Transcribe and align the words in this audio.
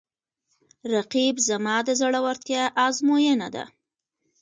رقیب 0.93 1.35
زما 1.49 1.75
د 1.87 1.89
زړورتیا 1.99 2.63
آزموینه 2.85 3.47
ده 3.55 3.65